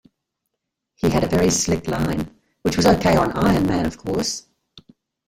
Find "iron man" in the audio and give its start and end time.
3.33-3.85